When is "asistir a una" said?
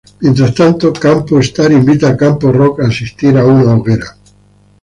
2.87-3.75